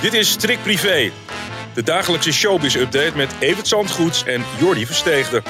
[0.00, 1.10] Dit is Strik Privé,
[1.74, 5.42] de dagelijkse showbiz-update met Evert Zandgoeds en Jordi Versteegde.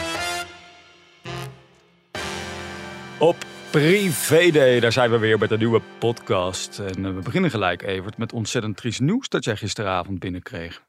[3.19, 3.37] Op
[3.71, 6.79] Privé Day, daar zijn we weer met een nieuwe podcast.
[6.79, 10.83] En eh, we beginnen gelijk, Evert, met ontzettend triest nieuws dat jij gisteravond binnenkreeg.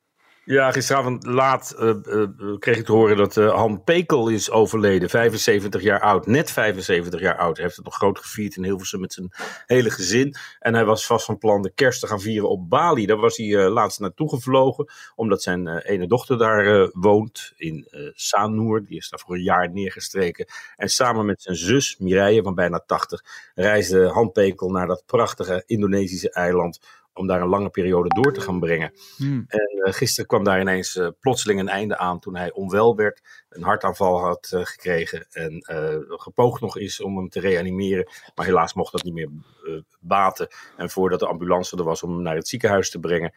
[0.50, 5.10] Ja, gisteravond laat uh, uh, kreeg ik te horen dat uh, Han Pekel is overleden.
[5.10, 7.56] 75 jaar oud, net 75 jaar oud.
[7.56, 9.32] Hij heeft het nog groot gevierd in Hilversum met zijn
[9.66, 10.36] hele gezin.
[10.60, 13.06] En hij was vast van plan de kerst te gaan vieren op Bali.
[13.06, 18.86] Daar was hij laatst naartoe gevlogen, omdat zijn ene dochter daar woont in Sanur.
[18.86, 20.46] Die is daar voor een jaar neergestreken.
[20.76, 23.24] En samen met zijn zus Mireille van bijna 80
[23.56, 26.80] reisde Han Pekel naar dat prachtige Indonesische eiland
[27.14, 28.94] om daar een lange periode door te gaan brengen.
[29.18, 29.44] Hmm.
[29.48, 33.46] En uh, gisteren kwam daar ineens uh, plotseling een einde aan toen hij onwel werd,
[33.50, 35.64] een hartaanval had uh, gekregen en
[36.08, 38.10] gepoogd nog is om hem te reanimeren.
[38.36, 39.30] Maar helaas mocht dat niet meer
[40.00, 40.48] baten.
[40.78, 43.34] En voordat de ambulance er was om hem naar het ziekenhuis te brengen,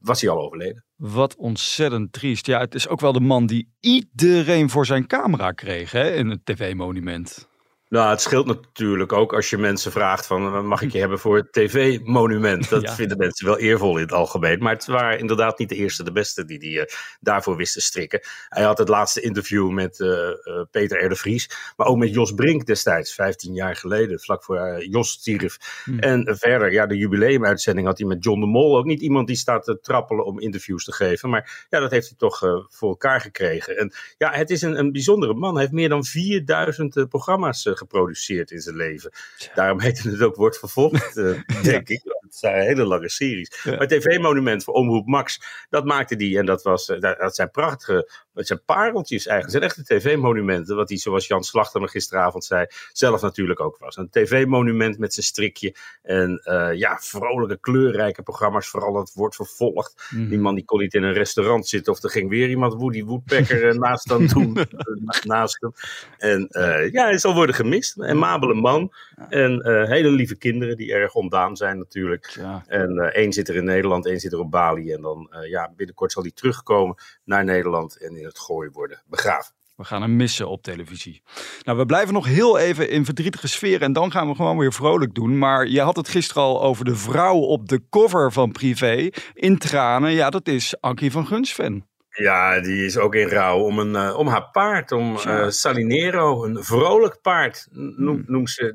[0.00, 0.84] was hij al overleden.
[0.96, 2.46] Wat ontzettend triest.
[2.46, 6.28] Ja, het is ook wel de man die iedereen voor zijn camera kreeg hè, in
[6.28, 7.50] het tv-monument.
[7.92, 11.36] Nou, het scheelt natuurlijk ook als je mensen vraagt van mag ik je hebben voor
[11.36, 12.68] het tv-monument.
[12.68, 14.58] Dat vinden mensen wel eervol in het algemeen.
[14.58, 16.84] Maar het waren inderdaad niet de eerste, de beste die, die uh,
[17.20, 18.20] daarvoor wisten strikken.
[18.48, 20.34] Hij had het laatste interview met uh, uh,
[20.70, 21.08] Peter R.
[21.08, 21.50] de Vries.
[21.76, 25.82] Maar ook met Jos Brink destijds, 15 jaar geleden, vlak voor Jos stierf.
[25.84, 25.98] Hmm.
[25.98, 28.76] En verder, ja, de jubileumuitzending had hij met John de Mol.
[28.76, 31.30] Ook niet iemand die staat te trappelen om interviews te geven.
[31.30, 33.78] Maar ja, dat heeft hij toch voor elkaar gekregen.
[33.78, 35.52] En ja, het is een, een bijzondere man.
[35.52, 39.10] Hij heeft meer dan 4000 programma's geproduceerd in zijn leven.
[39.54, 42.02] Daarom heet het ook Wordt Vervolgd, uh, denk ik.
[42.32, 43.64] Het zijn hele lange series.
[43.64, 46.38] Maar TV-monument voor Omroep Max, dat maakte die.
[46.38, 49.62] En dat, was, uh, dat zijn prachtige, dat zijn pareltjes eigenlijk.
[49.64, 50.76] Het zijn echte TV-monumenten.
[50.76, 53.96] Wat hij, zoals Jan Slachter me gisteravond zei, zelf natuurlijk ook was.
[53.96, 55.74] Een TV-monument met zijn strikje.
[56.02, 58.68] En uh, ja, vrolijke, kleurrijke programma's.
[58.68, 60.08] Vooral dat wordt vervolgd.
[60.10, 60.28] Mm.
[60.28, 61.92] Die man die kon niet in een restaurant zitten.
[61.92, 64.58] Of er ging weer iemand Woody Woodpecker naast hem doen.
[65.22, 65.72] naast hem.
[66.18, 66.48] En
[66.92, 67.94] ja, hij zal worden gemist.
[67.98, 68.92] Een mabele man.
[69.28, 72.21] En uh, hele lieve kinderen die erg ontdaan zijn natuurlijk.
[72.34, 72.64] Ja.
[72.66, 74.92] En uh, één zit er in Nederland, één zit er op Bali.
[74.92, 79.02] En dan uh, ja, binnenkort zal hij terugkomen naar Nederland en in het gooi worden
[79.06, 79.54] begraven.
[79.76, 81.22] We gaan hem missen op televisie.
[81.62, 84.72] Nou, we blijven nog heel even in verdrietige sfeer en dan gaan we gewoon weer
[84.72, 85.38] vrolijk doen.
[85.38, 89.58] Maar je had het gisteren al over de vrouw op de cover van Privé in
[89.58, 90.12] tranen.
[90.12, 91.86] Ja, dat is Ankie van Gunsven.
[92.12, 96.44] Ja, die is ook in rouw om, een, uh, om haar paard, om uh, Salinero,
[96.44, 98.24] een vrolijk paard, noem, hmm.
[98.26, 98.74] noemt ze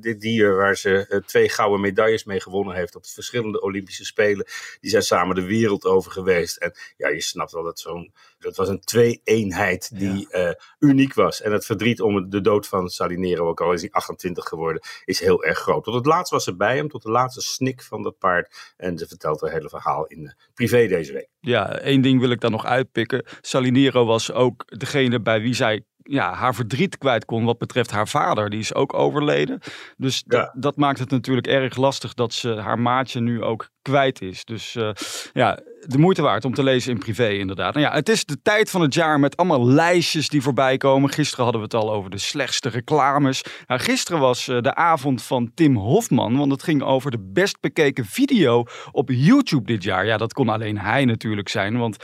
[0.00, 4.46] dit dier waar ze uh, twee gouden medailles mee gewonnen heeft op verschillende Olympische Spelen.
[4.80, 6.56] Die zijn samen de wereld over geweest.
[6.56, 8.12] En ja, je snapt wel dat zo'n
[8.46, 10.46] dat was een twee-eenheid die ja.
[10.48, 11.42] uh, uniek was.
[11.42, 15.20] En het verdriet om de dood van Salinero, ook al is hij 28 geworden, is
[15.20, 15.84] heel erg groot.
[15.84, 18.74] Tot het laatst was ze bij hem, tot de laatste snik van dat paard.
[18.76, 21.28] En ze vertelt het hele verhaal in de privé deze week.
[21.40, 23.24] Ja, één ding wil ik dan nog uitpikken.
[23.40, 28.08] Salinero was ook degene bij wie zij ja, haar verdriet kwijt kon wat betreft haar
[28.08, 28.50] vader.
[28.50, 29.60] Die is ook overleden.
[29.96, 30.54] Dus ja.
[30.58, 34.44] dat maakt het natuurlijk erg lastig dat ze haar maatje nu ook kwijt is.
[34.44, 34.90] Dus uh,
[35.32, 37.74] ja, de moeite waard om te lezen in privé inderdaad.
[37.74, 41.10] Nou ja, het is de tijd van het jaar met allemaal lijstjes die voorbij komen.
[41.10, 43.44] Gisteren hadden we het al over de slechtste reclames.
[43.66, 47.60] Nou, gisteren was uh, de avond van Tim Hofman, want het ging over de best
[47.60, 50.06] bekeken video op YouTube dit jaar.
[50.06, 51.96] Ja, dat kon alleen hij natuurlijk zijn, want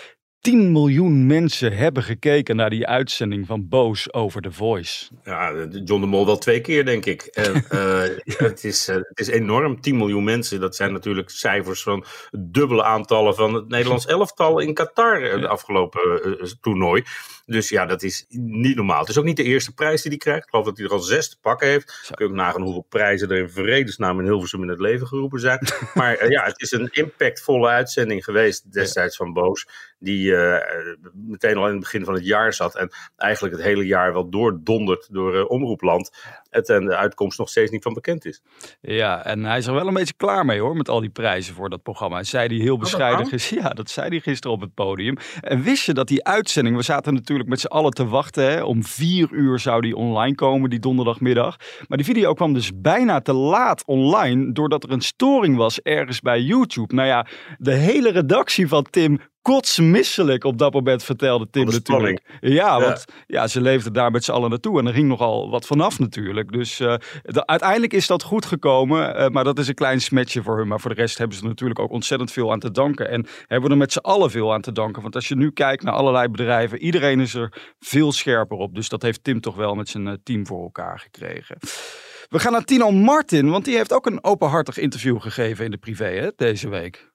[0.42, 5.08] 10 miljoen mensen hebben gekeken naar die uitzending van Boos over The Voice.
[5.25, 7.22] Ja, John de Mol wel twee keer, denk ik.
[7.22, 8.03] En, uh,
[8.48, 9.81] het, is, uh, het is enorm.
[9.81, 14.75] 10 miljoen mensen, dat zijn natuurlijk cijfers van dubbele aantallen van het Nederlands elftal in
[14.75, 16.00] Qatar uh, de afgelopen
[16.61, 17.05] toernooi.
[17.46, 19.00] Dus ja, dat is niet normaal.
[19.00, 20.42] Het is ook niet de eerste prijs die hij krijgt.
[20.42, 22.00] Ik geloof dat hij er al zes te pakken heeft.
[22.04, 22.14] Zo.
[22.14, 25.40] Kun je ook nagaan hoeveel prijzen er in vredesnaam in Hilversum in het leven geroepen
[25.40, 25.58] zijn.
[25.94, 29.66] maar ja, het is een impactvolle uitzending geweest destijds van Boos.
[29.98, 30.34] die
[31.12, 32.76] meteen al in het begin van het jaar zat.
[32.76, 36.10] En eigenlijk het hele jaar wel doordondert door omroepland.
[36.50, 38.42] Het en de uitkomst nog steeds niet van bekend is.
[38.80, 41.54] Ja, en hij is er wel een beetje klaar mee hoor, met al die prijzen
[41.54, 42.14] voor dat programma.
[42.14, 43.30] Hij zei hij heel bescheiden.
[43.50, 45.16] Ja, dat zei hij gisteren op het podium.
[45.40, 48.50] En wist je dat die uitzending, we zaten natuurlijk met z'n allen te wachten.
[48.50, 51.56] Hè, om vier uur zou die online komen, die donderdagmiddag.
[51.88, 56.20] Maar die video kwam dus bijna te laat online, doordat er een storing was ergens
[56.20, 56.94] bij YouTube.
[56.94, 57.26] Nou ja,
[57.58, 62.38] de hele redactie van Tim kotsmisselijk op dat moment, vertelde Tim natuurlijk.
[62.40, 65.66] Ja, want ja, ze leefden daar met z'n allen naartoe en er ging nogal wat
[65.66, 66.52] vanaf natuurlijk.
[66.52, 66.94] Dus uh,
[67.34, 70.68] uiteindelijk is dat goed gekomen, uh, maar dat is een klein smetje voor hun.
[70.68, 73.08] Maar voor de rest hebben ze natuurlijk ook ontzettend veel aan te danken.
[73.08, 75.02] En hebben we er met z'n allen veel aan te danken.
[75.02, 78.74] Want als je nu kijkt naar allerlei bedrijven, iedereen is er veel scherper op.
[78.74, 81.56] Dus dat heeft Tim toch wel met zijn uh, team voor elkaar gekregen.
[82.28, 85.76] We gaan naar Tino Martin, want die heeft ook een openhartig interview gegeven in de
[85.76, 87.12] privé hè, deze week.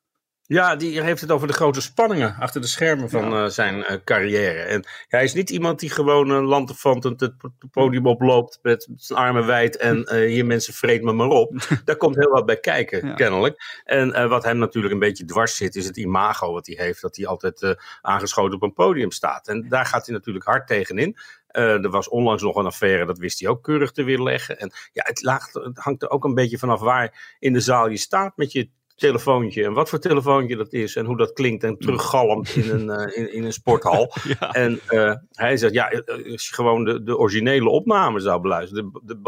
[0.47, 3.85] Ja, die heeft het over de grote spanningen achter de schermen van uh, zijn uh,
[4.03, 4.61] carrière.
[4.61, 7.33] En hij is niet iemand die gewoon een lantefantend het
[7.71, 11.67] podium oploopt met zijn armen wijd en uh, hier mensen vreet me maar op.
[11.85, 13.13] Daar komt heel wat bij kijken, ja.
[13.13, 13.81] kennelijk.
[13.83, 17.15] En wat hem natuurlijk een beetje dwars zit, is het imago wat hij heeft, dat
[17.15, 19.47] hij altijd aangeschoten op een podium staat.
[19.47, 21.17] En daar gaat hij natuurlijk hard tegenin.
[21.51, 24.59] Uh, er was onlangs nog een affaire, dat wist hij ook keurig te weerleggen.
[24.59, 27.97] En ja, het, het hangt er ook een beetje vanaf waar in de zaal je
[27.97, 31.77] staat met je telefoontje en wat voor telefoontje dat is en hoe dat klinkt en
[31.77, 34.13] teruggalmt in een, uh, in, in, een sporthal.
[34.51, 38.91] En uh, hij zegt, ja, eh, als je gewoon de, de originele opname zou beluisteren,
[38.93, 39.19] de, de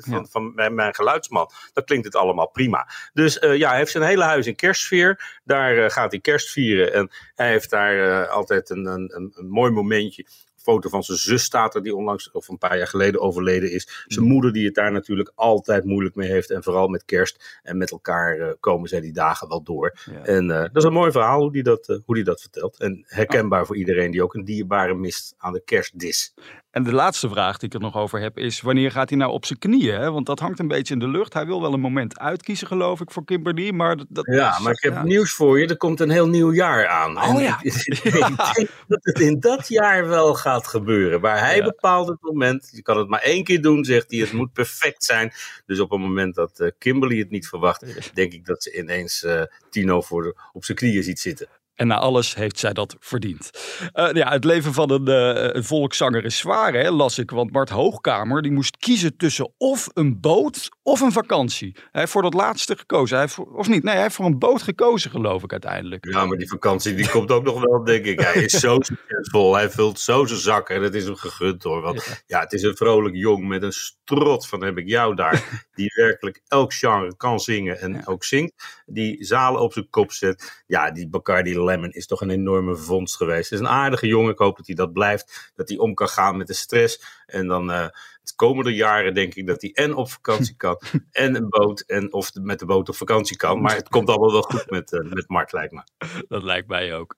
[0.00, 0.24] van, ja.
[0.30, 2.88] van mijn, mijn, geluidsman, dan klinkt het allemaal prima.
[3.12, 7.10] Dus ja, hij heeft zijn hele huis in kerstsfeer, daar gaat hij kerst vieren en
[7.34, 10.26] hij heeft daar altijd een, een, een mooi momentje
[10.62, 14.04] foto van zijn zus staat er, die onlangs, of een paar jaar geleden overleden is.
[14.06, 16.50] Zijn moeder, die het daar natuurlijk altijd moeilijk mee heeft.
[16.50, 19.98] En vooral met kerst en met elkaar uh, komen zij die dagen wel door.
[20.10, 20.24] Ja.
[20.24, 22.80] En uh, dat is een mooi verhaal hoe die dat, uh, hoe die dat vertelt.
[22.80, 26.34] En herkenbaar voor iedereen die ook een dierbare mist aan de kerstdis.
[26.72, 29.32] En de laatste vraag die ik er nog over heb is: wanneer gaat hij nou
[29.32, 30.00] op zijn knieën?
[30.00, 30.10] Hè?
[30.10, 31.32] Want dat hangt een beetje in de lucht.
[31.32, 33.70] Hij wil wel een moment uitkiezen, geloof ik, voor Kimberly.
[33.70, 35.02] Maar dat, ja, maar ik heb ja.
[35.02, 35.66] nieuws voor je.
[35.66, 37.16] Er komt een heel nieuw jaar aan.
[37.16, 37.58] Oh en ja.
[37.62, 37.74] Ik,
[38.04, 38.12] ik
[38.54, 41.20] denk dat het in dat jaar wel gaat gebeuren.
[41.20, 41.64] Waar hij ja.
[41.64, 42.68] bepaalt het moment.
[42.72, 44.20] Je kan het maar één keer doen, zegt hij.
[44.20, 45.32] Het moet perfect zijn.
[45.66, 49.22] Dus op het moment dat uh, Kimberly het niet verwacht, denk ik dat ze ineens
[49.22, 51.48] uh, Tino voor de, op zijn knieën ziet zitten.
[51.82, 53.50] En na alles heeft zij dat verdiend.
[53.94, 57.30] Uh, ja, het leven van een, uh, een volkszanger is zwaar, hè, las ik.
[57.30, 61.72] Want Bart Hoogkamer die moest kiezen tussen of een boot of een vakantie.
[61.74, 63.16] Hij heeft voor dat laatste gekozen.
[63.16, 63.82] Hij heeft voor, of niet?
[63.82, 66.06] Nee, hij heeft voor een boot gekozen, geloof ik uiteindelijk.
[66.10, 68.20] Ja, maar die vakantie die komt ook nog wel, denk ik.
[68.20, 69.54] Hij is zo succesvol.
[69.54, 70.76] Hij vult zo zijn zakken.
[70.76, 71.80] En het is hem gegund hoor.
[71.80, 72.14] Want ja.
[72.26, 75.44] ja, het is een vrolijk jong met een strot van heb ik jou daar.
[75.74, 78.02] Die werkelijk elk genre kan zingen en ja.
[78.04, 78.82] ook zingt.
[78.86, 80.62] Die zalen op zijn kop zet.
[80.66, 83.50] Ja, die Bacardi Lemon is toch een enorme vondst geweest.
[83.50, 84.32] Het is een aardige jongen.
[84.32, 85.52] Ik hoop dat hij dat blijft.
[85.54, 87.22] Dat hij om kan gaan met de stress.
[87.26, 87.86] En dan uh,
[88.22, 90.80] de komende jaren denk ik dat hij en op vakantie kan.
[91.12, 91.80] en een boot.
[91.80, 93.60] En of met de boot op vakantie kan.
[93.60, 95.82] Maar het komt allemaal wel goed met, uh, met Mart, lijkt me.
[96.28, 97.16] Dat lijkt mij ook.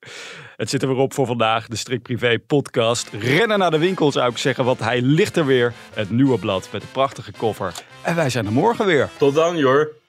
[0.57, 1.69] Het zit er weer op voor vandaag.
[1.69, 3.09] De Strik Privé podcast.
[3.09, 4.65] Rennen naar de winkel zou ik zeggen.
[4.65, 5.73] Want hij ligt er weer.
[5.93, 7.75] Het nieuwe blad met een prachtige koffer.
[8.03, 9.09] En wij zijn er morgen weer.
[9.19, 10.03] Tot dan, Jor.